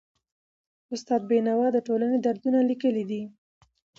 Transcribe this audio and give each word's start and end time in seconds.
استاد 0.95 1.21
بینوا 1.29 1.67
د 1.73 1.77
ټولني 1.87 2.17
دردونه 2.25 2.59
لیکلي 2.69 3.03
دي. 3.09 3.21